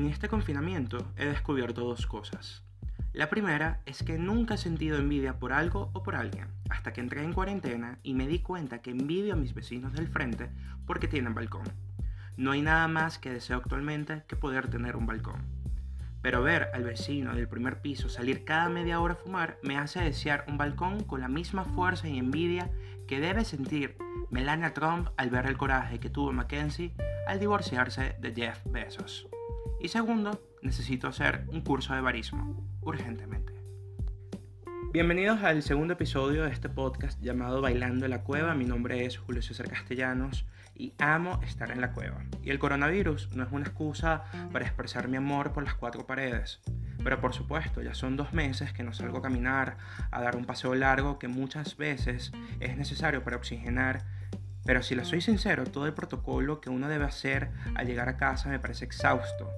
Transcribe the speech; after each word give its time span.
En 0.00 0.06
este 0.06 0.30
confinamiento 0.30 1.12
he 1.18 1.26
descubierto 1.26 1.82
dos 1.82 2.06
cosas. 2.06 2.62
La 3.12 3.28
primera 3.28 3.82
es 3.84 4.02
que 4.02 4.16
nunca 4.16 4.54
he 4.54 4.56
sentido 4.56 4.96
envidia 4.96 5.38
por 5.38 5.52
algo 5.52 5.90
o 5.92 6.02
por 6.02 6.16
alguien, 6.16 6.48
hasta 6.70 6.94
que 6.94 7.02
entré 7.02 7.22
en 7.22 7.34
cuarentena 7.34 7.98
y 8.02 8.14
me 8.14 8.26
di 8.26 8.38
cuenta 8.38 8.80
que 8.80 8.92
envidio 8.92 9.34
a 9.34 9.36
mis 9.36 9.52
vecinos 9.52 9.92
del 9.92 10.08
frente 10.08 10.48
porque 10.86 11.06
tienen 11.06 11.34
balcón. 11.34 11.64
No 12.38 12.52
hay 12.52 12.62
nada 12.62 12.88
más 12.88 13.18
que 13.18 13.30
deseo 13.30 13.58
actualmente 13.58 14.22
que 14.26 14.36
poder 14.36 14.70
tener 14.70 14.96
un 14.96 15.04
balcón. 15.04 15.42
Pero 16.22 16.42
ver 16.42 16.70
al 16.72 16.84
vecino 16.84 17.34
del 17.34 17.46
primer 17.46 17.82
piso 17.82 18.08
salir 18.08 18.46
cada 18.46 18.70
media 18.70 19.00
hora 19.00 19.12
a 19.12 19.18
fumar 19.18 19.58
me 19.62 19.76
hace 19.76 20.00
desear 20.00 20.46
un 20.48 20.56
balcón 20.56 21.04
con 21.04 21.20
la 21.20 21.28
misma 21.28 21.66
fuerza 21.66 22.08
y 22.08 22.16
envidia 22.16 22.70
que 23.06 23.20
debe 23.20 23.44
sentir 23.44 23.98
Melania 24.30 24.72
Trump 24.72 25.10
al 25.18 25.28
ver 25.28 25.44
el 25.44 25.58
coraje 25.58 26.00
que 26.00 26.08
tuvo 26.08 26.32
Mackenzie 26.32 26.94
al 27.26 27.38
divorciarse 27.38 28.16
de 28.18 28.32
Jeff 28.34 28.62
Bezos. 28.64 29.28
Y 29.82 29.88
segundo, 29.88 30.42
necesito 30.60 31.08
hacer 31.08 31.46
un 31.48 31.62
curso 31.62 31.94
de 31.94 32.02
barismo, 32.02 32.68
urgentemente. 32.82 33.54
Bienvenidos 34.92 35.42
al 35.42 35.62
segundo 35.62 35.94
episodio 35.94 36.44
de 36.44 36.50
este 36.50 36.68
podcast 36.68 37.18
llamado 37.22 37.62
Bailando 37.62 38.04
en 38.04 38.10
la 38.10 38.22
Cueva. 38.22 38.54
Mi 38.54 38.66
nombre 38.66 39.06
es 39.06 39.16
Julio 39.16 39.40
César 39.40 39.70
Castellanos 39.70 40.44
y 40.74 40.92
amo 40.98 41.40
estar 41.42 41.70
en 41.70 41.80
la 41.80 41.92
cueva. 41.92 42.22
Y 42.42 42.50
el 42.50 42.58
coronavirus 42.58 43.34
no 43.34 43.42
es 43.42 43.52
una 43.52 43.64
excusa 43.64 44.24
para 44.52 44.66
expresar 44.66 45.08
mi 45.08 45.16
amor 45.16 45.54
por 45.54 45.64
las 45.64 45.74
cuatro 45.74 46.06
paredes. 46.06 46.60
Pero 47.02 47.18
por 47.22 47.32
supuesto, 47.32 47.80
ya 47.80 47.94
son 47.94 48.18
dos 48.18 48.34
meses 48.34 48.74
que 48.74 48.82
no 48.82 48.92
salgo 48.92 49.18
a 49.18 49.22
caminar, 49.22 49.78
a 50.10 50.20
dar 50.20 50.36
un 50.36 50.44
paseo 50.44 50.74
largo 50.74 51.18
que 51.18 51.28
muchas 51.28 51.78
veces 51.78 52.32
es 52.60 52.76
necesario 52.76 53.24
para 53.24 53.38
oxigenar 53.38 54.04
pero 54.64 54.82
si 54.82 54.94
le 54.94 55.04
soy 55.04 55.20
sincero, 55.20 55.64
todo 55.64 55.86
el 55.86 55.94
protocolo 55.94 56.60
que 56.60 56.70
uno 56.70 56.88
debe 56.88 57.04
hacer 57.04 57.50
al 57.74 57.86
llegar 57.86 58.08
a 58.08 58.16
casa 58.16 58.48
me 58.50 58.58
parece 58.58 58.84
exhausto. 58.84 59.50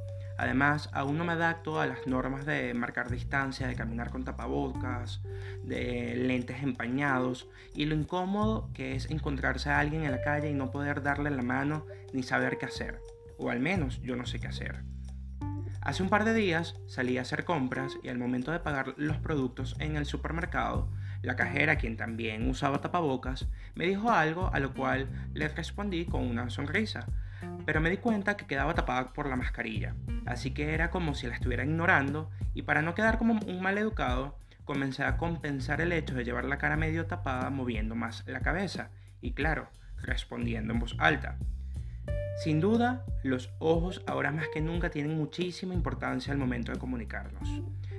Además, 0.43 0.91
aún 0.93 1.19
no 1.19 1.25
me 1.25 1.35
adapto 1.35 1.81
a 1.81 1.87
las 1.87 2.05
normas 2.09 2.45
de 2.45 2.75
marcar 2.75 3.09
distancia, 3.09 3.69
de 3.69 3.77
caminar 3.77 4.11
con 4.11 4.25
tapabocas, 4.25 5.23
de 5.63 6.17
lentes 6.17 6.65
empañados 6.65 7.49
y 7.77 7.85
lo 7.85 7.95
incómodo 7.95 8.69
que 8.75 8.97
es 8.97 9.09
encontrarse 9.09 9.71
a 9.71 9.79
alguien 9.79 10.03
en 10.03 10.11
la 10.11 10.21
calle 10.21 10.51
y 10.51 10.55
no 10.55 10.73
poder 10.73 11.05
darle 11.05 11.31
la 11.31 11.45
mano 11.45 11.87
ni 12.13 12.25
saber 12.25 12.59
qué 12.59 12.67
hacer. 12.67 12.99
O 13.39 13.51
al 13.51 13.61
menos 13.61 14.03
yo 14.03 14.17
no 14.17 14.27
sé 14.27 14.41
qué 14.41 14.49
hacer. 14.49 14.83
Hace 15.81 16.03
un 16.03 16.09
par 16.09 16.25
de 16.25 16.35
días 16.35 16.75
salí 16.89 17.19
a 17.19 17.23
hacer 17.23 17.45
compras 17.45 17.97
y 18.03 18.09
al 18.09 18.19
momento 18.19 18.51
de 18.51 18.59
pagar 18.59 18.95
los 18.97 19.19
productos 19.19 19.77
en 19.79 19.95
el 19.95 20.07
supermercado, 20.07 20.91
la 21.23 21.37
cajera, 21.37 21.77
quien 21.77 21.97
también 21.97 22.51
usaba 22.51 22.81
tapabocas, 22.81 23.47
me 23.77 23.87
dijo 23.87 24.11
algo 24.11 24.51
a 24.53 24.59
lo 24.59 24.75
cual 24.75 25.09
le 25.35 25.47
respondí 25.47 26.05
con 26.05 26.27
una 26.27 26.51
sonrisa 26.51 27.07
pero 27.65 27.81
me 27.81 27.91
di 27.91 27.97
cuenta 27.99 28.37
que 28.37 28.47
quedaba 28.47 28.75
tapada 28.75 29.13
por 29.13 29.29
la 29.29 29.37
mascarilla, 29.37 29.95
así 30.27 30.53
que 30.53 30.75
era 30.75 30.91
como 30.91 31.15
si 31.15 31.27
la 31.27 31.35
estuviera 31.35 31.65
ignorando 31.65 32.31
y 32.55 32.63
para 32.63 32.83
no 32.83 32.95
quedar 32.95 33.19
como 33.19 33.41
un 33.47 33.63
mal 33.63 33.79
educado, 33.79 34.39
comencé 34.65 35.05
a 35.05 35.17
compensar 35.17 35.81
el 35.81 35.93
hecho 35.93 36.15
de 36.15 36.25
llevar 36.25 36.45
la 36.45 36.59
cara 36.59 36.77
medio 36.77 37.07
tapada 37.07 37.51
moviendo 37.51 37.95
más 37.95 38.25
la 38.27 38.41
cabeza 38.41 38.91
y 39.21 39.33
claro, 39.33 39.69
respondiendo 39.99 40.73
en 40.73 40.81
voz 40.81 40.95
alta. 40.99 41.39
Sin 42.43 42.61
duda, 42.61 43.05
los 43.23 43.51
ojos 43.59 44.03
ahora 44.07 44.33
más 44.33 44.49
que 44.49 44.61
nunca 44.61 44.91
tienen 44.91 45.17
muchísima 45.17 45.75
importancia 45.75 46.33
al 46.33 46.39
momento 46.39 46.73
de 46.73 46.79
comunicarnos. 46.79 47.49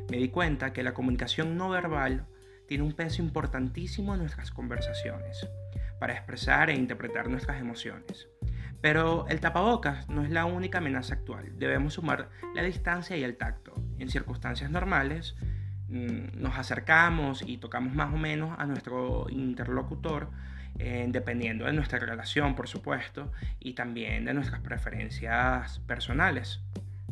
Me 0.10 0.18
di 0.18 0.30
cuenta 0.30 0.74
que 0.74 0.84
la 0.84 0.94
comunicación 0.94 1.58
no 1.58 1.70
verbal 1.70 2.26
tiene 2.68 2.84
un 2.84 2.94
peso 2.94 3.22
importantísimo 3.22 4.14
en 4.14 4.22
nuestras 4.22 4.52
conversaciones, 4.52 5.48
para 6.00 6.14
expresar 6.14 6.70
e 6.70 6.76
interpretar 6.76 7.30
nuestras 7.30 7.62
emociones. 7.62 8.28
Pero 8.84 9.26
el 9.30 9.40
tapabocas 9.40 10.10
no 10.10 10.26
es 10.26 10.30
la 10.30 10.44
única 10.44 10.80
amenaza 10.80 11.14
actual. 11.14 11.58
Debemos 11.58 11.94
sumar 11.94 12.28
la 12.54 12.64
distancia 12.64 13.16
y 13.16 13.24
el 13.24 13.38
tacto. 13.38 13.74
En 13.98 14.10
circunstancias 14.10 14.70
normales, 14.70 15.38
mm, 15.88 16.42
nos 16.42 16.58
acercamos 16.58 17.44
y 17.48 17.60
tocamos 17.60 17.94
más 17.96 18.14
o 18.14 18.18
menos 18.18 18.60
a 18.60 18.66
nuestro 18.66 19.28
interlocutor, 19.30 20.32
eh, 20.80 21.06
dependiendo 21.08 21.64
de 21.64 21.72
nuestra 21.72 21.98
relación, 21.98 22.56
por 22.56 22.68
supuesto, 22.68 23.32
y 23.58 23.72
también 23.72 24.26
de 24.26 24.34
nuestras 24.34 24.60
preferencias 24.60 25.80
personales. 25.88 26.60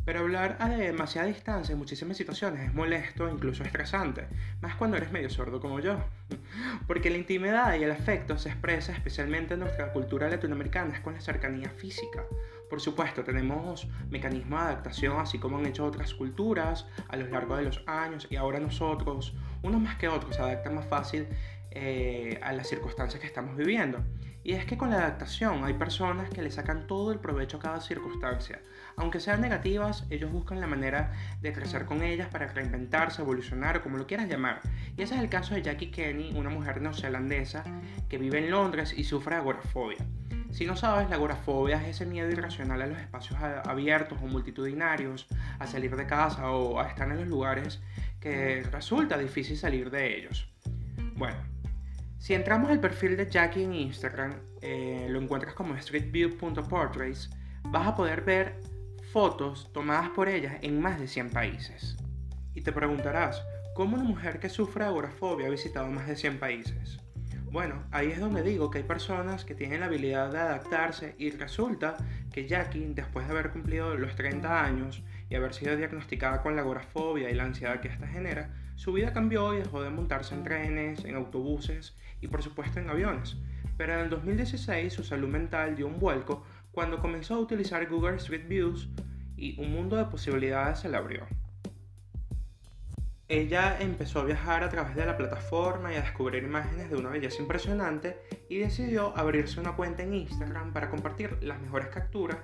Pero 0.04 0.20
hablar 0.20 0.56
a 0.58 0.68
demasiada 0.68 1.28
distancia 1.28 1.72
en 1.72 1.78
muchísimas 1.78 2.16
situaciones 2.16 2.66
es 2.66 2.74
molesto 2.74 3.28
e 3.28 3.32
incluso 3.32 3.62
estresante, 3.62 4.26
más 4.60 4.74
cuando 4.74 4.96
eres 4.96 5.12
medio 5.12 5.30
sordo 5.30 5.60
como 5.60 5.78
yo. 5.78 5.96
Porque 6.88 7.10
la 7.10 7.18
intimidad 7.18 7.74
y 7.76 7.84
el 7.84 7.90
afecto 7.92 8.36
se 8.36 8.48
expresa 8.48 8.92
especialmente 8.92 9.54
en 9.54 9.60
nuestra 9.60 9.92
cultura 9.92 10.28
latinoamericana 10.28 11.00
con 11.02 11.14
la 11.14 11.20
cercanía 11.20 11.70
física. 11.70 12.24
Por 12.68 12.80
supuesto, 12.80 13.22
tenemos 13.22 13.86
mecanismos 14.10 14.60
de 14.60 14.66
adaptación 14.66 15.20
así 15.20 15.38
como 15.38 15.58
han 15.58 15.66
hecho 15.66 15.84
otras 15.84 16.14
culturas 16.14 16.86
a 17.08 17.16
lo 17.16 17.28
largo 17.28 17.54
de 17.56 17.64
los 17.64 17.82
años 17.86 18.26
y 18.30 18.36
ahora 18.36 18.58
nosotros, 18.58 19.34
unos 19.62 19.80
más 19.80 19.96
que 19.96 20.08
otros, 20.08 20.34
se 20.34 20.42
adaptan 20.42 20.74
más 20.74 20.86
fácil 20.86 21.28
eh, 21.70 22.40
a 22.42 22.52
las 22.52 22.68
circunstancias 22.68 23.20
que 23.20 23.26
estamos 23.26 23.56
viviendo. 23.56 24.02
Y 24.44 24.52
es 24.52 24.64
que 24.64 24.76
con 24.76 24.90
la 24.90 24.96
adaptación 24.96 25.64
hay 25.64 25.74
personas 25.74 26.28
que 26.30 26.42
le 26.42 26.50
sacan 26.50 26.86
todo 26.86 27.12
el 27.12 27.20
provecho 27.20 27.58
a 27.58 27.60
cada 27.60 27.80
circunstancia. 27.80 28.60
Aunque 28.96 29.20
sean 29.20 29.40
negativas, 29.40 30.04
ellos 30.10 30.32
buscan 30.32 30.60
la 30.60 30.66
manera 30.66 31.12
de 31.40 31.52
crecer 31.52 31.84
con 31.84 32.02
ellas 32.02 32.28
para 32.28 32.48
reinventarse, 32.48 33.22
evolucionar 33.22 33.76
o 33.76 33.82
como 33.82 33.98
lo 33.98 34.06
quieras 34.06 34.28
llamar. 34.28 34.60
Y 34.96 35.02
ese 35.02 35.14
es 35.14 35.20
el 35.20 35.28
caso 35.28 35.54
de 35.54 35.62
Jackie 35.62 35.90
Kenny, 35.90 36.32
una 36.36 36.50
mujer 36.50 36.80
neozelandesa 36.80 37.64
que 38.08 38.18
vive 38.18 38.38
en 38.38 38.50
Londres 38.50 38.92
y 38.96 39.04
sufre 39.04 39.36
agorafobia. 39.36 40.04
Si 40.50 40.66
no 40.66 40.76
sabes, 40.76 41.08
la 41.08 41.16
agorafobia 41.16 41.80
es 41.82 41.96
ese 41.96 42.04
miedo 42.04 42.28
irracional 42.28 42.82
a 42.82 42.86
los 42.86 42.98
espacios 42.98 43.40
abiertos 43.40 44.18
o 44.20 44.26
multitudinarios, 44.26 45.26
a 45.58 45.66
salir 45.66 45.96
de 45.96 46.06
casa 46.06 46.50
o 46.50 46.78
a 46.78 46.88
estar 46.88 47.10
en 47.10 47.16
los 47.16 47.28
lugares 47.28 47.80
que 48.20 48.62
resulta 48.70 49.16
difícil 49.16 49.56
salir 49.56 49.90
de 49.90 50.18
ellos. 50.18 50.46
Bueno, 51.16 51.36
si 52.22 52.34
entramos 52.34 52.70
al 52.70 52.78
perfil 52.78 53.16
de 53.16 53.28
Jackie 53.28 53.64
en 53.64 53.74
Instagram, 53.74 54.34
eh, 54.60 55.08
lo 55.10 55.20
encuentras 55.20 55.54
como 55.54 55.76
streetview.portraits, 55.76 57.30
vas 57.64 57.88
a 57.88 57.96
poder 57.96 58.20
ver 58.20 58.60
fotos 59.10 59.72
tomadas 59.72 60.10
por 60.10 60.28
ella 60.28 60.56
en 60.62 60.80
más 60.80 61.00
de 61.00 61.08
100 61.08 61.30
países. 61.30 61.96
Y 62.54 62.60
te 62.60 62.70
preguntarás, 62.70 63.42
¿cómo 63.74 63.96
una 63.96 64.04
mujer 64.04 64.38
que 64.38 64.48
sufre 64.48 64.84
agorafobia 64.84 65.48
ha 65.48 65.50
visitado 65.50 65.88
más 65.88 66.06
de 66.06 66.14
100 66.14 66.38
países? 66.38 67.00
Bueno, 67.50 67.82
ahí 67.90 68.12
es 68.12 68.20
donde 68.20 68.44
digo 68.44 68.70
que 68.70 68.78
hay 68.78 68.84
personas 68.84 69.44
que 69.44 69.56
tienen 69.56 69.80
la 69.80 69.86
habilidad 69.86 70.30
de 70.30 70.38
adaptarse 70.38 71.16
y 71.18 71.30
resulta 71.30 71.96
que 72.32 72.46
Jackie, 72.46 72.92
después 72.94 73.26
de 73.26 73.32
haber 73.32 73.50
cumplido 73.50 73.96
los 73.96 74.14
30 74.14 74.64
años 74.64 75.02
y 75.28 75.34
haber 75.34 75.54
sido 75.54 75.76
diagnosticada 75.76 76.40
con 76.40 76.54
la 76.54 76.62
agorafobia 76.62 77.30
y 77.30 77.34
la 77.34 77.42
ansiedad 77.42 77.80
que 77.80 77.88
esta 77.88 78.06
genera, 78.06 78.54
su 78.76 78.92
vida 78.92 79.12
cambió 79.12 79.54
y 79.54 79.58
dejó 79.58 79.82
de 79.82 79.90
montarse 79.90 80.34
en 80.34 80.44
trenes, 80.44 81.04
en 81.04 81.16
autobuses 81.16 81.96
y 82.20 82.28
por 82.28 82.42
supuesto 82.42 82.80
en 82.80 82.90
aviones. 82.90 83.36
Pero 83.76 83.94
en 83.94 84.00
el 84.00 84.10
2016 84.10 84.92
su 84.92 85.04
salud 85.04 85.28
mental 85.28 85.76
dio 85.76 85.86
un 85.86 85.98
vuelco 85.98 86.44
cuando 86.72 87.00
comenzó 87.00 87.34
a 87.34 87.40
utilizar 87.40 87.88
Google 87.88 88.16
Street 88.16 88.48
Views 88.48 88.88
y 89.36 89.60
un 89.60 89.72
mundo 89.72 89.96
de 89.96 90.04
posibilidades 90.06 90.80
se 90.80 90.88
le 90.88 90.96
abrió. 90.96 91.26
Ella 93.28 93.78
empezó 93.80 94.20
a 94.20 94.24
viajar 94.24 94.62
a 94.62 94.68
través 94.68 94.94
de 94.94 95.06
la 95.06 95.16
plataforma 95.16 95.92
y 95.92 95.96
a 95.96 96.02
descubrir 96.02 96.42
imágenes 96.44 96.90
de 96.90 96.96
una 96.96 97.08
belleza 97.08 97.40
impresionante 97.40 98.18
y 98.50 98.58
decidió 98.58 99.16
abrirse 99.16 99.58
una 99.58 99.74
cuenta 99.74 100.02
en 100.02 100.12
Instagram 100.12 100.72
para 100.72 100.90
compartir 100.90 101.38
las 101.42 101.58
mejores 101.60 101.88
capturas 101.88 102.36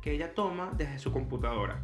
que 0.00 0.12
ella 0.12 0.32
toma 0.34 0.72
desde 0.76 0.98
su 0.98 1.12
computadora. 1.12 1.82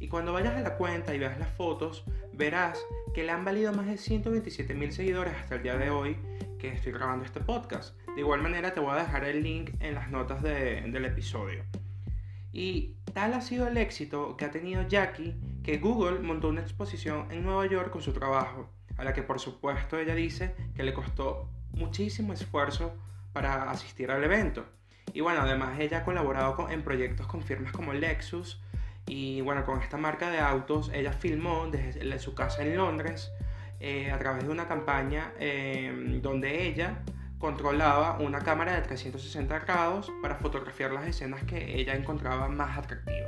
Y 0.00 0.08
cuando 0.08 0.32
vayas 0.32 0.54
a 0.54 0.60
la 0.60 0.76
cuenta 0.76 1.14
y 1.14 1.18
veas 1.18 1.38
las 1.38 1.50
fotos, 1.50 2.04
verás 2.32 2.78
que 3.14 3.24
le 3.24 3.32
han 3.32 3.44
valido 3.44 3.72
más 3.72 3.86
de 3.86 3.98
127 3.98 4.74
mil 4.74 4.92
seguidores 4.92 5.34
hasta 5.34 5.56
el 5.56 5.62
día 5.62 5.76
de 5.76 5.90
hoy 5.90 6.16
que 6.58 6.68
estoy 6.68 6.92
grabando 6.92 7.24
este 7.24 7.40
podcast. 7.40 7.96
De 8.14 8.20
igual 8.20 8.42
manera 8.42 8.72
te 8.72 8.80
voy 8.80 8.92
a 8.92 9.02
dejar 9.02 9.24
el 9.24 9.42
link 9.42 9.70
en 9.80 9.94
las 9.94 10.10
notas 10.10 10.42
del 10.42 11.04
episodio. 11.04 11.64
Y 12.52 12.96
tal 13.12 13.34
ha 13.34 13.40
sido 13.40 13.68
el 13.68 13.76
éxito 13.76 14.36
que 14.36 14.44
ha 14.44 14.50
tenido 14.50 14.86
Jackie 14.88 15.36
que 15.62 15.78
Google 15.78 16.20
montó 16.20 16.48
una 16.48 16.60
exposición 16.60 17.30
en 17.30 17.44
Nueva 17.44 17.66
York 17.66 17.90
con 17.90 18.02
su 18.02 18.12
trabajo, 18.12 18.70
a 18.96 19.04
la 19.04 19.12
que 19.12 19.22
por 19.22 19.38
supuesto 19.38 19.98
ella 19.98 20.14
dice 20.14 20.54
que 20.74 20.82
le 20.82 20.94
costó 20.94 21.50
muchísimo 21.72 22.32
esfuerzo 22.32 22.94
para 23.32 23.70
asistir 23.70 24.10
al 24.10 24.24
evento. 24.24 24.64
Y 25.12 25.20
bueno, 25.20 25.40
además 25.42 25.78
ella 25.78 25.98
ha 25.98 26.04
colaborado 26.04 26.68
en 26.70 26.82
proyectos 26.82 27.26
con 27.26 27.42
firmas 27.42 27.72
como 27.72 27.92
Lexus, 27.92 28.60
y 29.08 29.40
bueno, 29.40 29.64
con 29.64 29.80
esta 29.82 29.96
marca 29.96 30.30
de 30.30 30.38
autos, 30.38 30.90
ella 30.92 31.12
filmó 31.12 31.66
desde 31.68 32.18
su 32.18 32.34
casa 32.34 32.62
en 32.62 32.76
Londres 32.76 33.32
eh, 33.80 34.10
a 34.10 34.18
través 34.18 34.44
de 34.44 34.50
una 34.50 34.68
campaña 34.68 35.32
eh, 35.38 36.18
donde 36.22 36.66
ella 36.66 36.98
controlaba 37.38 38.18
una 38.18 38.40
cámara 38.40 38.74
de 38.74 38.82
360 38.82 39.60
grados 39.60 40.12
para 40.20 40.34
fotografiar 40.34 40.92
las 40.92 41.06
escenas 41.06 41.42
que 41.44 41.80
ella 41.80 41.94
encontraba 41.94 42.48
más 42.48 42.76
atractivas. 42.76 43.27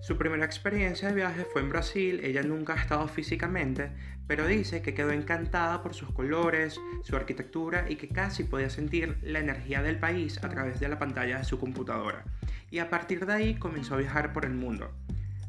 Su 0.00 0.16
primera 0.16 0.46
experiencia 0.46 1.08
de 1.08 1.14
viaje 1.14 1.44
fue 1.44 1.60
en 1.60 1.68
Brasil, 1.68 2.20
ella 2.24 2.42
nunca 2.42 2.72
ha 2.72 2.76
estado 2.76 3.06
físicamente, 3.06 3.92
pero 4.26 4.46
dice 4.46 4.80
que 4.80 4.94
quedó 4.94 5.10
encantada 5.10 5.82
por 5.82 5.92
sus 5.92 6.10
colores, 6.12 6.80
su 7.04 7.16
arquitectura 7.16 7.84
y 7.86 7.96
que 7.96 8.08
casi 8.08 8.44
podía 8.44 8.70
sentir 8.70 9.18
la 9.22 9.40
energía 9.40 9.82
del 9.82 9.98
país 9.98 10.42
a 10.42 10.48
través 10.48 10.80
de 10.80 10.88
la 10.88 10.98
pantalla 10.98 11.38
de 11.38 11.44
su 11.44 11.58
computadora. 11.58 12.24
Y 12.70 12.78
a 12.78 12.88
partir 12.88 13.26
de 13.26 13.32
ahí 13.34 13.54
comenzó 13.56 13.94
a 13.94 13.98
viajar 13.98 14.32
por 14.32 14.46
el 14.46 14.54
mundo. 14.54 14.90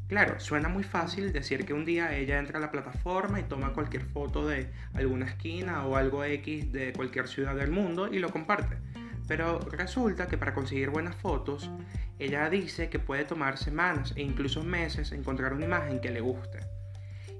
Claro, 0.08 0.38
suena 0.38 0.68
muy 0.68 0.82
fácil 0.82 1.32
decir 1.32 1.64
que 1.64 1.72
un 1.72 1.86
día 1.86 2.14
ella 2.14 2.38
entra 2.38 2.58
a 2.58 2.60
la 2.60 2.70
plataforma 2.70 3.40
y 3.40 3.44
toma 3.44 3.72
cualquier 3.72 4.04
foto 4.04 4.46
de 4.46 4.70
alguna 4.92 5.24
esquina 5.24 5.86
o 5.86 5.96
algo 5.96 6.24
X 6.24 6.70
de 6.70 6.92
cualquier 6.92 7.26
ciudad 7.26 7.56
del 7.56 7.70
mundo 7.70 8.12
y 8.12 8.18
lo 8.18 8.28
comparte. 8.28 8.76
Pero 9.28 9.60
resulta 9.70 10.26
que 10.26 10.38
para 10.38 10.54
conseguir 10.54 10.90
buenas 10.90 11.16
fotos, 11.16 11.70
ella 12.18 12.48
dice 12.50 12.88
que 12.88 12.98
puede 12.98 13.24
tomar 13.24 13.58
semanas 13.58 14.12
e 14.16 14.22
incluso 14.22 14.62
meses 14.62 15.12
encontrar 15.12 15.52
una 15.52 15.64
imagen 15.64 16.00
que 16.00 16.10
le 16.10 16.20
guste. 16.20 16.60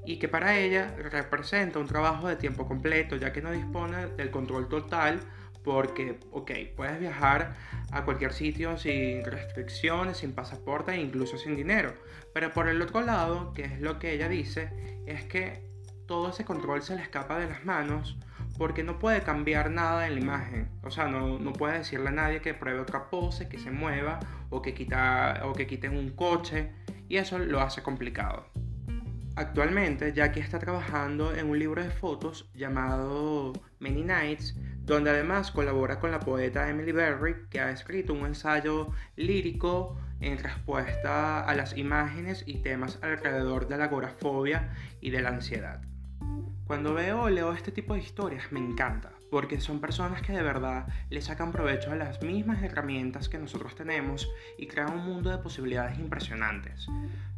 Y 0.05 0.19
que 0.19 0.29
para 0.29 0.57
ella 0.57 0.95
representa 0.97 1.79
un 1.79 1.87
trabajo 1.87 2.29
de 2.29 2.37
tiempo 2.37 2.67
completo, 2.67 3.17
ya 3.17 3.33
que 3.33 3.43
no 3.43 3.53
dispone 3.53 4.09
del 4.09 4.31
control 4.31 4.69
total 4.69 5.21
porque, 5.63 6.19
ok, 6.33 6.51
puedes 6.77 6.99
viajar 6.99 7.55
a 7.93 8.05
cualquier 8.05 8.33
sitio 8.33 8.77
sin 8.79 9.25
restricciones, 9.25 10.19
sin 10.19 10.33
pasaporte 10.33 10.93
e 10.93 11.01
incluso 11.01 11.39
sin 11.39 11.55
dinero. 11.57 11.95
Pero 12.35 12.53
por 12.53 12.69
el 12.69 12.83
otro 12.83 13.03
lado, 13.03 13.53
que 13.55 13.65
es 13.65 13.81
lo 13.81 13.99
que 13.99 14.13
ella 14.13 14.29
dice, 14.29 15.03
es 15.07 15.25
que 15.25 15.71
todo 16.07 16.31
ese 16.31 16.45
control 16.45 16.83
se 16.83 16.97
le 16.97 17.03
escapa 17.03 17.39
de 17.39 17.49
las 17.49 17.65
manos 17.65 18.19
porque 18.63 18.85
no 18.85 19.01
puede 19.01 19.23
cambiar 19.23 19.73
nada 19.73 20.07
en 20.07 20.15
la 20.15 20.21
imagen. 20.21 20.69
O 20.85 20.91
sea, 20.93 21.09
no, 21.09 21.37
no 21.41 21.53
puede 21.53 21.79
decirle 21.79 22.11
a 22.11 22.13
nadie 22.13 22.41
que 22.41 22.55
pruebe 22.55 22.79
otra 22.79 23.11
pose, 23.11 23.49
que 23.49 23.59
se 23.59 23.73
mueva 23.73 24.21
o 24.51 24.63
que, 24.63 24.73
quita, 24.73 25.41
o 25.43 25.53
que 25.53 25.67
quiten 25.67 25.97
un 25.97 26.11
coche. 26.11 26.71
Y 27.09 27.17
eso 27.17 27.41
lo 27.41 27.61
hace 27.61 27.83
complicado. 27.83 28.47
Actualmente, 29.35 30.13
Jackie 30.13 30.39
está 30.39 30.61
trabajando 30.61 31.35
en 31.35 31.51
un 31.51 31.59
libro 31.59 31.83
de 31.83 31.91
fotos 31.91 32.53
llamado 32.55 33.53
Many 33.81 34.05
Nights, 34.05 34.57
donde 34.83 35.11
además 35.11 35.51
colabora 35.51 35.99
con 35.99 36.13
la 36.13 36.21
poeta 36.21 36.69
Emily 36.69 36.93
Berry, 36.93 37.49
que 37.51 37.59
ha 37.59 37.73
escrito 37.73 38.15
un 38.15 38.27
ensayo 38.27 38.93
lírico 39.17 39.99
en 40.21 40.39
respuesta 40.39 41.41
a 41.41 41.53
las 41.57 41.77
imágenes 41.77 42.45
y 42.47 42.59
temas 42.59 43.01
alrededor 43.03 43.67
de 43.67 43.79
la 43.79 43.87
agorafobia 43.87 44.73
y 45.01 45.11
de 45.11 45.21
la 45.21 45.31
ansiedad. 45.31 45.83
Cuando 46.67 46.95
veo 46.95 47.23
o 47.23 47.31
leo 47.31 47.53
este 47.53 47.73
tipo 47.73 47.95
de 47.95 48.01
historias 48.01 48.53
me 48.53 48.61
encanta, 48.61 49.13
porque 49.31 49.61
son 49.61 49.81
personas 49.81 50.23
que 50.23 50.33
de 50.33 50.43
verdad 50.43 50.87
le 51.11 51.21
sacan 51.21 51.53
provecho 51.53 51.91
a 51.91 51.97
las 51.97 52.23
mismas 52.23 52.63
herramientas 52.63 53.29
que 53.29 53.39
nosotros 53.39 53.75
tenemos 53.75 54.29
y 54.59 54.67
crean 54.67 54.93
un 54.93 55.05
mundo 55.05 55.31
de 55.31 55.39
posibilidades 55.39 55.99
impresionantes. 55.99 56.87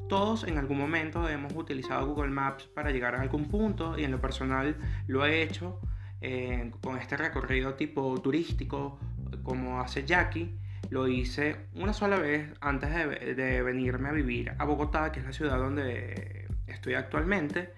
Todos 0.09 0.45
en 0.45 0.59
algún 0.59 0.79
momento 0.79 1.29
hemos 1.29 1.55
utilizado 1.55 2.07
Google 2.07 2.31
Maps 2.31 2.65
para 2.65 2.91
llegar 2.91 3.15
a 3.15 3.23
algún 3.23 3.47
punto 3.47 3.99
y 3.99 4.05
en 4.05 4.11
lo 4.11 4.21
personal 4.21 4.77
lo 5.07 5.25
he 5.25 5.43
hecho 5.43 5.81
eh, 6.21 6.73
con 6.83 6.99
este 6.99 7.17
recorrido 7.17 7.75
tipo 7.75 8.21
turístico 8.21 8.99
como 9.43 9.81
hace 9.81 10.05
Jackie. 10.05 10.59
Lo 10.91 11.09
hice 11.09 11.69
una 11.75 11.95
sola 11.95 12.19
vez 12.19 12.51
antes 12.61 12.91
de, 12.95 13.35
de 13.35 13.63
venirme 13.63 14.11
a 14.11 14.13
vivir 14.13 14.53
a 14.59 14.65
Bogotá, 14.65 15.11
que 15.13 15.21
es 15.21 15.27
la 15.27 15.33
ciudad 15.33 15.59
donde 15.59 16.47
estoy 16.67 16.95
actualmente. 16.95 17.73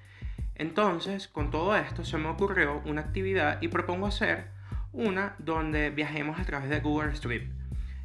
Entonces, 0.58 1.28
con 1.28 1.50
todo 1.50 1.76
esto 1.76 2.04
se 2.04 2.16
me 2.16 2.28
ocurrió 2.28 2.82
una 2.86 3.02
actividad 3.02 3.60
y 3.60 3.68
propongo 3.68 4.06
hacer 4.06 4.48
una 4.92 5.36
donde 5.38 5.90
viajemos 5.90 6.40
a 6.40 6.44
través 6.44 6.70
de 6.70 6.80
Google 6.80 7.12
Street, 7.12 7.50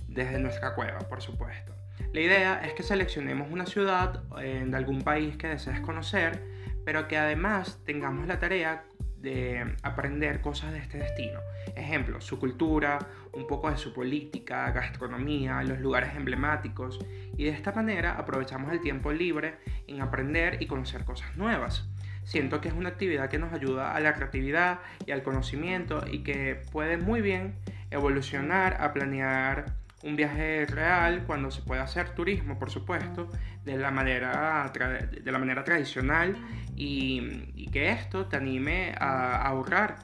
desde 0.08 0.40
nuestra 0.40 0.76
cueva, 0.76 1.00
por 1.00 1.22
supuesto. 1.22 1.74
La 2.14 2.20
idea 2.20 2.62
es 2.66 2.74
que 2.74 2.84
seleccionemos 2.84 3.50
una 3.50 3.66
ciudad 3.66 4.24
eh, 4.42 4.66
de 4.68 4.78
algún 4.78 5.02
país 5.02 5.38
que 5.38 5.48
desees 5.48 5.80
conocer, 5.80 6.44
pero 6.84 7.08
que 7.08 7.18
además 7.18 7.80
tengamos 7.86 8.28
la 8.28 8.40
tarea 8.40 8.84
de 9.22 9.76
aprender 9.84 10.42
cosas 10.42 10.74
de 10.74 10.80
este 10.80 10.98
destino. 10.98 11.40
Ejemplo, 11.76 12.20
su 12.20 12.40
cultura, 12.40 13.00
un 13.32 13.48
poco 13.48 13.70
de 13.70 13.78
su 13.78 13.94
política, 13.94 14.70
gastronomía, 14.72 15.64
los 15.64 15.80
lugares 15.80 16.16
emblemáticos. 16.16 17.00
Y 17.38 17.46
de 17.46 17.52
esta 17.52 17.72
manera 17.72 18.14
aprovechamos 18.14 18.74
el 18.74 18.82
tiempo 18.82 19.14
libre 19.14 19.60
en 19.88 20.02
aprender 20.02 20.62
y 20.62 20.68
conocer 20.68 21.06
cosas 21.06 21.38
nuevas. 21.38 21.88
Siento 22.24 22.62
que 22.62 22.70
es 22.70 22.74
una 22.74 22.90
actividad 22.90 23.30
que 23.30 23.40
nos 23.40 23.52
ayuda 23.54 23.96
a 23.96 24.00
la 24.00 24.14
creatividad 24.14 24.80
y 25.06 25.12
al 25.12 25.24
conocimiento 25.24 26.04
y 26.10 26.20
que 26.20 26.62
puede 26.72 26.98
muy 26.98 27.22
bien 27.22 27.56
evolucionar 27.90 28.78
a 28.80 28.94
planear 28.94 29.74
un 30.04 30.16
viaje 30.16 30.66
real 30.66 31.24
cuando 31.28 31.52
se 31.52 31.62
puede 31.62 31.82
hacer 31.82 32.10
turismo, 32.10 32.58
por 32.58 32.72
supuesto, 32.72 33.30
de 33.66 33.78
la 33.78 33.92
manera, 33.92 34.72
de 34.74 35.32
la 35.32 35.38
manera 35.38 35.64
tradicional 35.64 36.36
y, 36.76 37.70
que 37.72 37.92
esto 37.92 38.26
te 38.26 38.36
anime 38.36 38.94
a 39.00 39.48
ahorrar, 39.48 39.96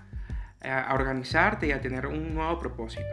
a 0.61 0.93
organizarte 0.93 1.67
y 1.67 1.71
a 1.71 1.81
tener 1.81 2.07
un 2.07 2.33
nuevo 2.33 2.57
propósito. 2.59 3.03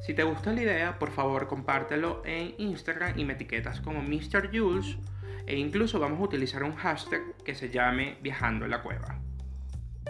Si 0.00 0.14
te 0.14 0.22
gusta 0.24 0.52
la 0.52 0.62
idea, 0.62 0.98
por 0.98 1.10
favor 1.10 1.46
compártelo 1.46 2.22
en 2.24 2.54
Instagram 2.58 3.18
y 3.18 3.24
me 3.24 3.34
etiquetas 3.34 3.80
como 3.80 4.02
Mr. 4.02 4.50
Jules 4.52 4.96
e 5.50 5.58
incluso 5.58 5.98
vamos 5.98 6.20
a 6.20 6.22
utilizar 6.22 6.62
un 6.62 6.76
hashtag 6.76 7.22
que 7.44 7.56
se 7.56 7.70
llame 7.70 8.18
Viajando 8.22 8.66
en 8.66 8.70
la 8.70 8.82
Cueva. 8.82 9.18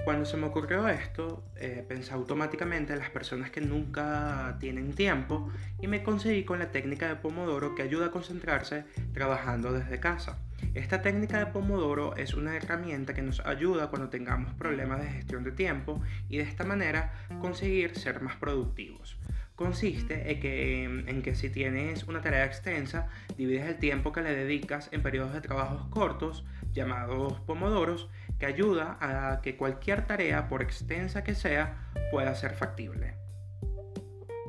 Cuando 0.05 0.27
se 0.27 0.37
me 0.37 0.45
ocurrió 0.45 0.87
esto, 0.87 1.45
eh, 1.57 1.83
pensé 1.89 2.13
automáticamente 2.13 2.93
en 2.93 2.99
las 2.99 3.09
personas 3.09 3.51
que 3.51 3.63
nunca 3.63 4.59
tienen 4.61 4.93
tiempo 4.93 5.51
y 5.81 5.87
me 5.87 6.03
conseguí 6.03 6.45
con 6.45 6.59
la 6.59 6.71
técnica 6.71 7.09
de 7.09 7.17
Pomodoro 7.17 7.75
que 7.75 7.81
ayuda 7.81 8.07
a 8.07 8.11
concentrarse 8.11 8.85
trabajando 9.15 9.73
desde 9.73 9.99
casa. 9.99 10.39
Esta 10.75 11.01
técnica 11.01 11.39
de 11.39 11.47
Pomodoro 11.47 12.17
es 12.17 12.35
una 12.35 12.55
herramienta 12.55 13.15
que 13.15 13.23
nos 13.23 13.41
ayuda 13.41 13.89
cuando 13.89 14.11
tengamos 14.11 14.53
problemas 14.53 15.01
de 15.01 15.09
gestión 15.09 15.43
de 15.43 15.53
tiempo 15.53 16.03
y 16.29 16.37
de 16.37 16.43
esta 16.43 16.65
manera 16.65 17.15
conseguir 17.41 17.97
ser 17.97 18.21
más 18.21 18.37
productivos 18.37 19.20
consiste 19.61 20.33
en 20.33 20.41
que, 20.41 20.85
en 20.85 21.21
que, 21.21 21.35
si 21.35 21.51
tienes 21.51 22.05
una 22.05 22.23
tarea 22.23 22.47
extensa, 22.47 23.09
divides 23.37 23.67
el 23.67 23.77
tiempo 23.77 24.11
que 24.11 24.23
le 24.23 24.35
dedicas 24.35 24.89
en 24.91 25.03
periodos 25.03 25.35
de 25.35 25.43
trabajos 25.43 25.87
cortos, 25.91 26.47
llamados 26.73 27.39
pomodoros, 27.41 28.09
que 28.39 28.47
ayuda 28.47 28.97
a 29.03 29.43
que 29.43 29.59
cualquier 29.59 30.07
tarea, 30.07 30.49
por 30.49 30.63
extensa 30.63 31.25
que 31.25 31.35
sea, 31.35 31.91
pueda 32.11 32.35
ser 32.37 32.55
factible. 32.55 33.17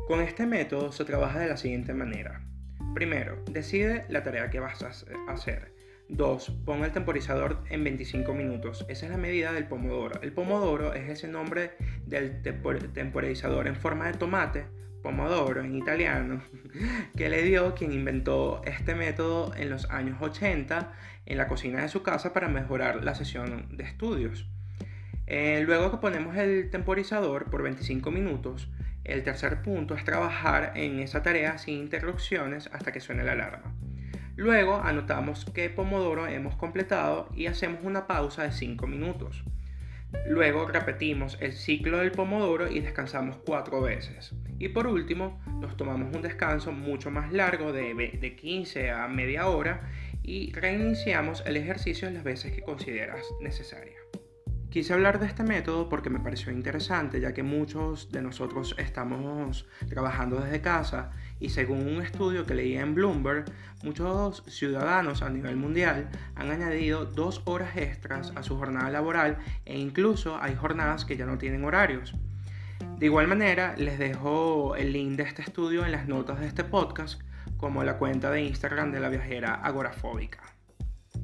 Con 0.07 0.21
este 0.21 0.45
método 0.45 0.93
se 0.93 1.03
trabaja 1.03 1.39
de 1.39 1.49
la 1.49 1.57
siguiente 1.57 1.93
manera. 1.93 2.45
Primero, 2.93 3.43
decide 3.51 4.05
la 4.07 4.23
tarea 4.23 4.49
que 4.49 4.61
vas 4.61 4.81
a 4.81 4.91
hacer. 5.29 5.70
2. 6.11 6.51
Pon 6.65 6.83
el 6.83 6.91
temporizador 6.91 7.63
en 7.69 7.83
25 7.83 8.33
minutos. 8.33 8.85
Esa 8.89 9.05
es 9.05 9.11
la 9.11 9.17
medida 9.17 9.51
del 9.53 9.67
pomodoro. 9.67 10.21
El 10.21 10.33
pomodoro 10.33 10.93
es 10.93 11.09
ese 11.09 11.27
nombre 11.27 11.71
del 12.05 12.41
temporizador 12.41 13.67
en 13.67 13.75
forma 13.75 14.07
de 14.07 14.13
tomate 14.17 14.81
Pomodoro 15.01 15.61
en 15.61 15.75
italiano, 15.75 16.43
que 17.17 17.29
le 17.29 17.41
dio 17.41 17.73
quien 17.73 17.91
inventó 17.91 18.61
este 18.65 18.93
método 18.95 19.53
en 19.55 19.69
los 19.69 19.89
años 19.89 20.21
80 20.21 20.93
en 21.25 21.37
la 21.37 21.47
cocina 21.47 21.81
de 21.81 21.89
su 21.89 22.03
casa 22.03 22.33
para 22.33 22.49
mejorar 22.49 23.03
la 23.03 23.15
sesión 23.15 23.75
de 23.75 23.83
estudios. 23.83 24.47
Eh, 25.27 25.63
luego 25.65 25.91
que 25.91 25.97
ponemos 25.97 26.35
el 26.35 26.69
temporizador 26.69 27.49
por 27.49 27.63
25 27.63 28.11
minutos, 28.11 28.69
el 29.03 29.23
tercer 29.23 29.61
punto 29.61 29.95
es 29.95 30.03
trabajar 30.03 30.73
en 30.75 30.99
esa 30.99 31.23
tarea 31.23 31.57
sin 31.57 31.79
interrupciones 31.79 32.69
hasta 32.71 32.91
que 32.91 32.99
suene 32.99 33.23
la 33.23 33.31
alarma. 33.31 33.73
Luego 34.41 34.81
anotamos 34.83 35.45
qué 35.53 35.69
pomodoro 35.69 36.25
hemos 36.25 36.55
completado 36.55 37.29
y 37.35 37.45
hacemos 37.45 37.81
una 37.83 38.07
pausa 38.07 38.41
de 38.41 38.51
5 38.51 38.87
minutos. 38.87 39.43
Luego 40.27 40.65
repetimos 40.65 41.37
el 41.41 41.53
ciclo 41.53 41.99
del 41.99 42.11
pomodoro 42.11 42.67
y 42.67 42.79
descansamos 42.79 43.37
cuatro 43.45 43.83
veces. 43.83 44.33
Y 44.57 44.69
por 44.69 44.87
último, 44.87 45.39
nos 45.59 45.77
tomamos 45.77 46.15
un 46.15 46.23
descanso 46.23 46.71
mucho 46.71 47.11
más 47.11 47.31
largo 47.31 47.71
de, 47.71 47.93
de 47.93 48.35
15 48.35 48.89
a 48.89 49.07
media 49.07 49.47
hora 49.47 49.87
y 50.23 50.51
reiniciamos 50.53 51.43
el 51.45 51.55
ejercicio 51.57 52.09
las 52.09 52.23
veces 52.23 52.51
que 52.51 52.63
consideras 52.63 53.23
necesaria. 53.41 54.00
Quise 54.71 54.93
hablar 54.93 55.19
de 55.19 55.25
este 55.25 55.43
método 55.43 55.89
porque 55.89 56.09
me 56.09 56.21
pareció 56.21 56.49
interesante, 56.49 57.19
ya 57.19 57.33
que 57.33 57.43
muchos 57.43 58.09
de 58.09 58.21
nosotros 58.21 58.73
estamos 58.77 59.67
trabajando 59.89 60.39
desde 60.39 60.61
casa 60.61 61.11
y 61.41 61.49
según 61.49 61.79
un 61.89 62.01
estudio 62.01 62.45
que 62.45 62.55
leí 62.55 62.77
en 62.77 62.95
Bloomberg, 62.95 63.51
muchos 63.83 64.43
ciudadanos 64.47 65.23
a 65.23 65.29
nivel 65.29 65.57
mundial 65.57 66.09
han 66.35 66.51
añadido 66.51 67.03
dos 67.03 67.41
horas 67.43 67.75
extras 67.75 68.31
a 68.37 68.43
su 68.43 68.55
jornada 68.55 68.89
laboral 68.89 69.39
e 69.65 69.77
incluso 69.77 70.41
hay 70.41 70.55
jornadas 70.55 71.03
que 71.03 71.17
ya 71.17 71.25
no 71.25 71.37
tienen 71.37 71.65
horarios. 71.65 72.15
De 72.97 73.07
igual 73.07 73.27
manera, 73.27 73.75
les 73.75 73.99
dejo 73.99 74.77
el 74.77 74.93
link 74.93 75.17
de 75.17 75.23
este 75.23 75.41
estudio 75.41 75.85
en 75.85 75.91
las 75.91 76.07
notas 76.07 76.39
de 76.39 76.47
este 76.47 76.63
podcast, 76.63 77.19
como 77.57 77.83
la 77.83 77.97
cuenta 77.97 78.31
de 78.31 78.43
Instagram 78.43 78.93
de 78.93 79.01
la 79.01 79.09
viajera 79.09 79.53
agorafóbica. 79.53 80.39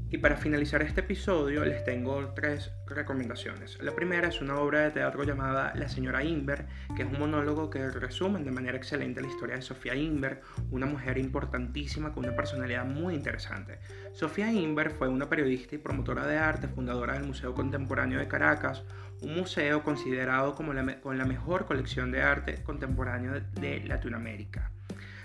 Y 0.09 0.19
para 0.19 0.37
finalizar 0.37 0.81
este 0.83 1.01
episodio 1.01 1.65
les 1.65 1.83
tengo 1.83 2.29
tres 2.33 2.71
recomendaciones. 2.85 3.77
La 3.83 3.93
primera 3.93 4.29
es 4.29 4.39
una 4.39 4.55
obra 4.55 4.79
de 4.83 4.91
teatro 4.91 5.25
llamada 5.25 5.73
La 5.75 5.89
señora 5.89 6.23
Inver, 6.23 6.65
que 6.95 7.03
es 7.03 7.09
un 7.09 7.19
monólogo 7.19 7.69
que 7.69 7.89
resume 7.89 8.41
de 8.41 8.51
manera 8.51 8.77
excelente 8.77 9.19
la 9.19 9.27
historia 9.27 9.55
de 9.57 9.61
Sofía 9.61 9.95
Inver, 9.95 10.41
una 10.71 10.85
mujer 10.85 11.17
importantísima 11.17 12.13
con 12.13 12.23
una 12.23 12.37
personalidad 12.37 12.85
muy 12.85 13.15
interesante. 13.15 13.79
Sofía 14.13 14.49
Inver 14.49 14.91
fue 14.91 15.09
una 15.09 15.27
periodista 15.27 15.75
y 15.75 15.79
promotora 15.79 16.25
de 16.25 16.37
arte, 16.37 16.69
fundadora 16.69 17.15
del 17.15 17.25
Museo 17.25 17.53
Contemporáneo 17.53 18.19
de 18.19 18.29
Caracas, 18.29 18.83
un 19.21 19.35
museo 19.35 19.83
considerado 19.83 20.55
como 20.55 20.73
la, 20.73 21.01
con 21.01 21.17
la 21.17 21.25
mejor 21.25 21.65
colección 21.65 22.11
de 22.13 22.21
arte 22.21 22.63
contemporáneo 22.63 23.41
de 23.59 23.81
Latinoamérica. 23.83 24.71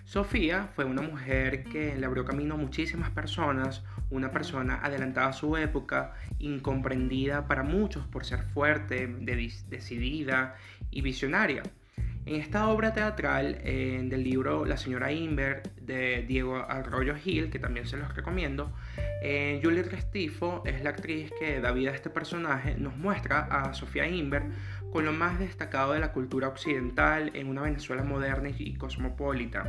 Sofía 0.05 0.69
fue 0.75 0.85
una 0.85 1.01
mujer 1.01 1.65
que 1.65 1.97
le 1.97 2.05
abrió 2.05 2.25
camino 2.25 2.55
a 2.55 2.59
muchísimas 2.59 3.11
personas, 3.11 3.85
una 4.11 4.31
persona 4.31 4.81
adelantada 4.83 5.29
a 5.29 5.33
su 5.33 5.57
época, 5.57 6.15
incomprendida 6.39 7.47
para 7.47 7.63
muchos 7.63 8.07
por 8.09 8.25
ser 8.25 8.43
fuerte, 8.43 9.07
decidida 9.07 10.57
y 10.91 11.01
visionaria. 11.03 11.63
En 12.25 12.37
esta 12.37 12.69
obra 12.69 12.93
teatral 12.93 13.59
eh, 13.63 14.01
del 14.05 14.23
libro 14.23 14.65
La 14.65 14.77
señora 14.77 15.11
Inver 15.11 15.63
de 15.81 16.25
Diego 16.27 16.57
Arroyo 16.57 17.17
Gil, 17.17 17.51
que 17.51 17.59
también 17.59 17.87
se 17.87 17.97
los 17.97 18.15
recomiendo, 18.15 18.73
eh, 19.23 19.61
Julie 19.63 19.83
Restifo 19.83 20.63
es 20.65 20.85
la 20.85 20.91
actriz 20.91 21.33
que 21.41 21.61
da 21.61 21.73
vida 21.73 21.91
a 21.91 21.95
este 21.95 22.11
personaje, 22.11 22.77
nos 22.77 22.97
muestra 22.97 23.41
a 23.41 23.75
Sofía 23.75 24.07
Inver 24.07 24.45
con 24.93 25.05
lo 25.05 25.13
más 25.13 25.39
destacado 25.39 25.95
de 25.95 26.01
la 26.01 26.13
cultura 26.13 26.49
occidental 26.49 27.31
en 27.35 27.49
una 27.49 27.63
Venezuela 27.63 28.05
moderna 28.05 28.51
y 28.57 28.75
cosmopolita. 28.75 29.65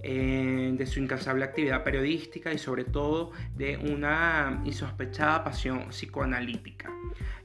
Eh, 0.00 0.74
de 0.74 0.86
su 0.86 1.00
incansable 1.00 1.44
actividad 1.44 1.82
periodística 1.82 2.52
y 2.52 2.58
sobre 2.58 2.84
todo 2.84 3.32
de 3.56 3.76
una 3.78 4.62
insospechada 4.64 5.42
pasión 5.42 5.88
psicoanalítica. 5.88 6.88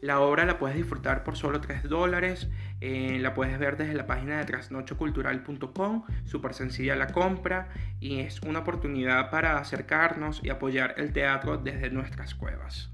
La 0.01 0.19
obra 0.19 0.45
la 0.45 0.59
puedes 0.59 0.77
disfrutar 0.77 1.23
por 1.23 1.35
solo 1.35 1.61
3 1.61 1.89
dólares, 1.89 2.49
eh, 2.79 3.17
la 3.19 3.33
puedes 3.33 3.57
ver 3.57 3.75
desde 3.77 3.95
la 3.95 4.05
página 4.05 4.37
de 4.37 4.45
trasnochocultural.com, 4.45 6.03
súper 6.25 6.53
sencilla 6.53 6.95
la 6.95 7.07
compra 7.07 7.69
y 7.99 8.19
es 8.19 8.39
una 8.41 8.59
oportunidad 8.59 9.31
para 9.31 9.57
acercarnos 9.57 10.39
y 10.43 10.49
apoyar 10.49 10.93
el 10.97 11.11
teatro 11.11 11.57
desde 11.57 11.89
nuestras 11.89 12.35
cuevas. 12.35 12.92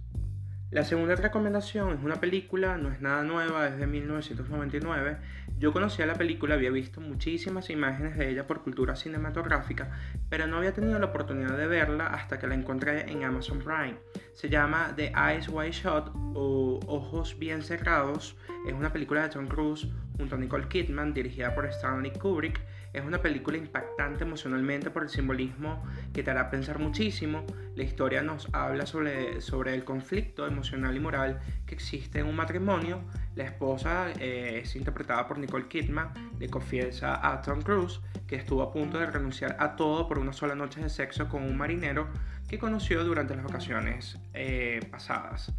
La 0.71 0.83
segunda 0.83 1.15
recomendación 1.15 1.97
es 1.97 2.03
una 2.03 2.21
película, 2.21 2.77
no 2.77 2.91
es 2.91 3.01
nada 3.01 3.23
nueva, 3.23 3.67
es 3.69 3.79
de 3.79 3.87
1999. 3.87 5.17
Yo 5.57 5.73
conocía 5.73 6.05
la 6.05 6.13
película, 6.13 6.53
había 6.53 6.69
visto 6.69 7.01
muchísimas 7.01 7.71
imágenes 7.71 8.15
de 8.15 8.29
ella 8.29 8.45
por 8.45 8.61
cultura 8.61 8.95
cinematográfica, 8.95 9.89
pero 10.29 10.45
no 10.45 10.57
había 10.57 10.71
tenido 10.71 10.99
la 10.99 11.07
oportunidad 11.07 11.57
de 11.57 11.65
verla 11.65 12.05
hasta 12.05 12.37
que 12.37 12.45
la 12.45 12.53
encontré 12.53 13.11
en 13.11 13.23
Amazon 13.23 13.57
Prime. 13.57 13.97
Se 14.35 14.47
llama 14.47 14.93
The 14.95 15.11
Eyes 15.17 15.49
Wide 15.49 15.71
Shut 15.71 16.11
o 16.35 16.79
Ojos 16.85 17.39
Bien 17.39 17.63
Cerrados. 17.63 18.37
Es 18.67 18.73
una 18.73 18.93
película 18.93 19.23
de 19.23 19.29
Tom 19.29 19.47
Cruise 19.47 19.87
junto 20.17 20.35
a 20.35 20.37
Nicole 20.37 20.67
Kidman, 20.67 21.15
dirigida 21.15 21.55
por 21.55 21.65
Stanley 21.65 22.11
Kubrick 22.11 22.61
es 22.93 23.03
una 23.03 23.21
película 23.21 23.57
impactante 23.57 24.23
emocionalmente 24.23 24.89
por 24.89 25.03
el 25.03 25.09
simbolismo 25.09 25.83
que 26.13 26.23
te 26.23 26.31
hará 26.31 26.49
pensar 26.49 26.79
muchísimo. 26.79 27.45
La 27.75 27.83
historia 27.83 28.21
nos 28.21 28.47
habla 28.53 28.85
sobre, 28.85 29.41
sobre 29.41 29.75
el 29.75 29.83
conflicto 29.83 30.47
emocional 30.47 30.95
y 30.95 30.99
moral 30.99 31.39
que 31.65 31.75
existe 31.75 32.19
en 32.19 32.27
un 32.27 32.35
matrimonio. 32.35 33.01
La 33.35 33.43
esposa 33.43 34.11
eh, 34.19 34.61
es 34.63 34.75
interpretada 34.75 35.27
por 35.27 35.37
Nicole 35.37 35.67
Kidman, 35.67 36.11
le 36.39 36.49
confiesa 36.49 37.27
a 37.27 37.41
Tom 37.41 37.61
Cruise 37.61 38.01
que 38.27 38.35
estuvo 38.35 38.61
a 38.61 38.71
punto 38.71 38.99
de 38.99 39.05
renunciar 39.05 39.55
a 39.59 39.75
todo 39.75 40.07
por 40.07 40.19
una 40.19 40.33
sola 40.33 40.55
noche 40.55 40.81
de 40.81 40.89
sexo 40.89 41.29
con 41.29 41.43
un 41.43 41.57
marinero 41.57 42.07
que 42.47 42.59
conoció 42.59 43.03
durante 43.03 43.35
las 43.35 43.45
vacaciones 43.45 44.17
eh, 44.33 44.79
pasadas. 44.91 45.53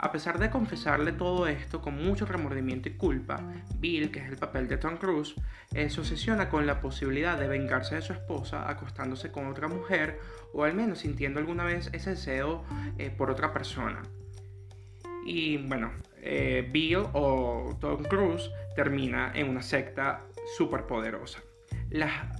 A 0.00 0.12
pesar 0.12 0.38
de 0.38 0.48
confesarle 0.48 1.10
todo 1.10 1.48
esto 1.48 1.82
con 1.82 1.96
mucho 1.96 2.24
remordimiento 2.24 2.88
y 2.88 2.92
culpa, 2.92 3.42
Bill, 3.80 4.12
que 4.12 4.20
es 4.20 4.28
el 4.28 4.36
papel 4.36 4.68
de 4.68 4.76
Tom 4.76 4.96
Cruise, 4.96 5.34
eh, 5.74 5.90
se 5.90 5.98
obsesiona 5.98 6.48
con 6.48 6.68
la 6.68 6.80
posibilidad 6.80 7.36
de 7.36 7.48
vengarse 7.48 7.96
de 7.96 8.02
su 8.02 8.12
esposa 8.12 8.70
acostándose 8.70 9.32
con 9.32 9.48
otra 9.48 9.66
mujer 9.66 10.20
o 10.54 10.62
al 10.62 10.74
menos 10.74 11.00
sintiendo 11.00 11.40
alguna 11.40 11.64
vez 11.64 11.90
ese 11.92 12.10
deseo 12.10 12.64
eh, 12.96 13.10
por 13.10 13.28
otra 13.28 13.52
persona. 13.52 14.02
Y 15.26 15.56
bueno, 15.56 15.90
eh, 16.18 16.68
Bill 16.70 17.06
o 17.12 17.76
Tom 17.80 18.04
Cruise 18.04 18.50
termina 18.76 19.32
en 19.34 19.48
una 19.48 19.62
secta 19.62 20.22
súper 20.56 20.86
poderosa. 20.86 21.40
La, 21.90 22.36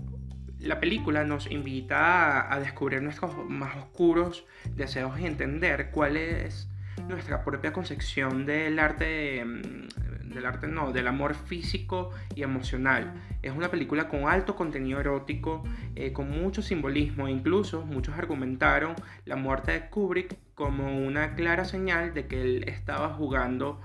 la 0.61 0.79
película 0.79 1.25
nos 1.25 1.51
invita 1.51 2.53
a 2.53 2.61
descubrir 2.61 3.03
nuestros 3.03 3.37
más 3.49 3.77
oscuros 3.77 4.47
deseos 4.77 5.19
y 5.19 5.27
entender 5.27 5.91
cuál 5.91 6.17
es 6.17 6.69
nuestra 7.07 7.45
propia 7.45 7.73
concepción 7.73 8.47
del 8.47 8.79
arte, 8.79 9.45
mm, 9.45 10.33
del 10.35 10.47
arte 10.47 10.67
no, 10.67 10.93
del 10.93 11.07
amor 11.07 11.35
físico 11.35 12.11
y 12.35 12.43
emocional. 12.43 13.15
Es 13.43 13.53
una 13.53 13.71
película 13.71 14.09
con 14.09 14.29
alto 14.29 14.57
contenido 14.57 15.01
erótico, 15.01 15.63
eh, 15.95 16.13
con 16.13 16.31
mucho 16.31 16.63
simbolismo 16.63 17.29
e 17.29 17.31
incluso 17.31 17.85
muchos 17.85 18.17
argumentaron 18.17 18.95
la 19.25 19.37
muerte 19.37 19.73
de 19.73 19.89
Kubrick 19.89 20.37
como 20.55 20.99
una 21.07 21.35
clara 21.35 21.65
señal 21.65 22.15
de 22.15 22.27
que 22.27 22.41
él 22.43 22.65
estaba 22.67 23.11
jugando 23.11 23.81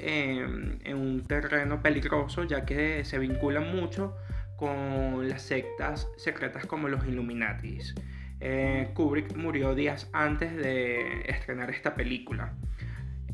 em, 0.00 0.78
en 0.84 0.96
un 0.96 1.22
terreno 1.22 1.80
peligroso 1.82 2.44
ya 2.44 2.64
que 2.64 3.04
se 3.04 3.18
vincula 3.18 3.60
mucho 3.60 4.16
con 4.56 5.28
las 5.28 5.42
sectas 5.42 6.08
secretas 6.16 6.66
como 6.66 6.88
los 6.88 7.06
Illuminatis. 7.06 7.94
Eh, 8.40 8.90
Kubrick 8.94 9.36
murió 9.36 9.74
días 9.74 10.08
antes 10.12 10.54
de 10.56 11.22
estrenar 11.28 11.70
esta 11.70 11.94
película. 11.94 12.54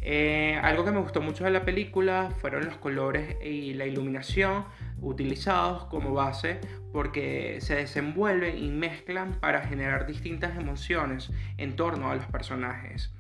Eh, 0.03 0.59
algo 0.63 0.85
que 0.85 0.93
me 0.93 1.01
gustó 1.01 1.21
mucho 1.21 1.45
de 1.45 1.51
la 1.51 1.65
película 1.65 2.31
fueron 2.39 2.65
los 2.65 2.79
colores 2.79 3.37
y 3.45 3.75
la 3.75 3.85
iluminación 3.85 4.65
utilizados 5.03 5.85
como 5.87 6.15
base 6.15 6.59
porque 6.93 7.59
se 7.61 7.77
desenvuelven 7.77 8.57
y 8.59 8.71
mezclan 8.71 9.35
para 9.35 9.67
generar 9.67 10.07
distintas 10.07 10.57
emociones 10.57 11.31
en 11.59 11.77
torno 11.77 12.11
a 12.11 12.15
los 12.15 12.25
personajes. 12.27 13.13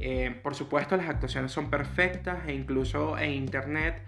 Eh, 0.00 0.34
por 0.42 0.54
supuesto 0.54 0.96
las 0.96 1.08
actuaciones 1.08 1.50
son 1.52 1.70
perfectas 1.70 2.46
e 2.46 2.54
incluso 2.54 3.18
en 3.18 3.32
internet 3.32 4.02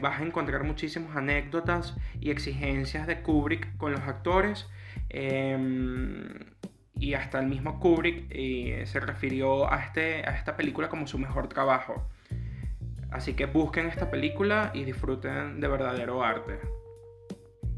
vas 0.00 0.20
a 0.20 0.24
encontrar 0.24 0.64
muchísimas 0.64 1.16
anécdotas 1.16 1.96
y 2.20 2.30
exigencias 2.30 3.06
de 3.06 3.22
Kubrick 3.22 3.76
con 3.76 3.92
los 3.92 4.02
actores 4.02 4.68
Em, 5.08 6.28
y 6.94 7.14
hasta 7.14 7.38
el 7.40 7.46
mismo 7.46 7.78
Kubrick 7.78 8.26
eh, 8.30 8.82
se 8.86 9.00
refirió 9.00 9.70
a, 9.70 9.80
este, 9.84 10.28
a 10.28 10.36
esta 10.36 10.56
película 10.56 10.88
como 10.88 11.06
su 11.06 11.18
mejor 11.18 11.48
trabajo. 11.48 12.08
Así 13.10 13.34
que 13.34 13.46
busquen 13.46 13.86
esta 13.86 14.10
película 14.10 14.72
y 14.74 14.84
disfruten 14.84 15.60
de 15.60 15.68
verdadero 15.68 16.24
arte. 16.24 16.58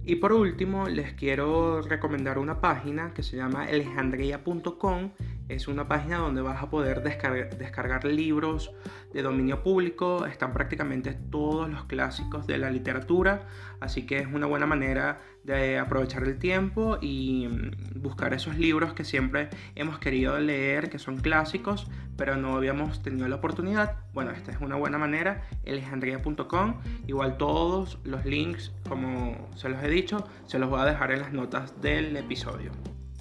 Y 0.05 0.17
por 0.17 0.33
último, 0.33 0.87
les 0.87 1.13
quiero 1.13 1.83
recomendar 1.83 2.39
una 2.39 2.61
página 2.61 3.13
que 3.13 3.23
se 3.23 3.37
llama 3.37 3.65
alejandría.com 3.65 5.11
es 5.49 5.69
una 5.69 5.87
página 5.87 6.19
donde 6.19 6.43
vas 6.43 6.63
a 6.63 6.71
poder 6.71 7.03
descargar, 7.03 8.05
libros 8.05 8.73
de 9.13 9.23
dominio 9.23 9.63
público. 9.63 10.27
Están 10.27 10.53
prácticamente 10.53 11.13
todos 11.13 11.71
los 11.71 11.85
clásicos 11.85 12.47
de 12.47 12.59
la 12.59 12.71
literatura. 12.71 13.47
Así 13.81 14.07
que 14.07 14.19
es 14.19 14.27
una 14.27 14.47
buena 14.47 14.67
manera 14.67 15.21
de 15.45 15.79
aprovechar 15.79 16.25
el 16.25 16.39
tiempo 16.39 16.99
y 17.01 17.47
mm, 17.47 18.03
buscar 18.03 18.35
esos 18.35 18.59
libros 18.59 18.95
que 18.95 19.05
siempre 19.05 19.49
hemos 19.77 19.99
querido 19.99 20.39
leer, 20.41 20.91
que 20.91 20.99
son 20.99 21.19
clásicos, 21.19 21.89
pero 22.17 22.37
no 22.37 22.57
habíamos 22.57 23.03
tenido 23.03 23.29
la 23.29 23.37
oportunidad. 23.37 23.97
Bueno, 24.13 24.33
esta 24.33 24.51
es 24.51 24.61
una 24.61 24.75
buena 24.77 24.99
manera. 24.99 25.47
Alejandría.com. 25.67 26.81
Igual 27.07 27.37
todos 27.37 27.99
los 28.03 28.25
links, 28.25 28.73
como 28.89 29.49
se 29.55 29.69
los 29.69 29.83
he 29.85 29.89
dicho, 29.89 30.27
se 30.47 30.59
los 30.59 30.69
voy 30.69 30.81
a 30.81 30.85
dejar 30.85 31.13
en 31.13 31.21
las 31.21 31.33
notas 31.33 31.81
del 31.81 32.17
episodio. 32.17 32.73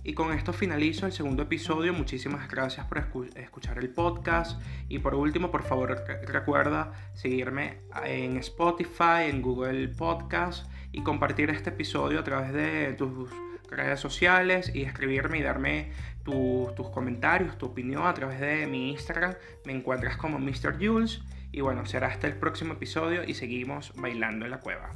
Y 0.07 0.13
con 0.13 0.31
esto 0.31 0.53
finalizo 0.53 1.07
el 1.07 1.11
segundo 1.11 1.41
episodio. 1.41 1.91
Muchísimas 1.91 2.47
gracias 2.47 2.85
por 2.85 2.99
escuchar 3.35 3.79
el 3.79 3.89
podcast. 3.89 4.61
Y 4.87 4.99
por 4.99 5.15
último, 5.15 5.49
por 5.49 5.63
favor, 5.63 5.99
recuerda 6.27 6.91
seguirme 7.15 7.79
en 8.05 8.37
Spotify, 8.37 9.29
en 9.29 9.41
Google 9.41 9.87
Podcast 9.87 10.69
y 10.91 11.01
compartir 11.01 11.49
este 11.49 11.71
episodio 11.71 12.19
a 12.19 12.23
través 12.23 12.53
de 12.53 12.93
tus 12.93 13.31
redes 13.71 13.99
sociales 13.99 14.71
y 14.75 14.83
escribirme 14.83 15.39
y 15.39 15.41
darme 15.41 15.91
tus 16.23 16.89
comentarios, 16.91 17.57
tu 17.57 17.65
opinión 17.65 18.05
a 18.05 18.13
través 18.13 18.39
de 18.39 18.67
mi 18.67 18.91
Instagram. 18.91 19.33
Me 19.65 19.73
encuentras 19.73 20.17
como 20.17 20.37
Mr. 20.37 20.77
Jules. 20.79 21.23
Y 21.51 21.61
bueno, 21.61 21.83
será 21.87 22.09
hasta 22.09 22.27
el 22.27 22.37
próximo 22.37 22.73
episodio 22.73 23.23
y 23.23 23.33
seguimos 23.33 23.91
bailando 23.95 24.45
en 24.45 24.51
la 24.51 24.59
cueva. 24.59 24.91